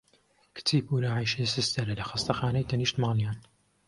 [0.55, 3.37] کچی پوورە عەیشێ سستەرە لە خەستانەی تەنیشت ماڵیان.